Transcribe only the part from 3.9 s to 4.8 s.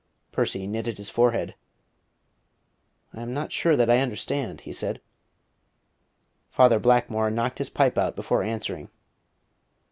understand," he